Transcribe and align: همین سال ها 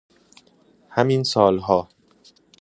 همین 0.89 1.23
سال 1.23 1.57
ها 1.57 1.89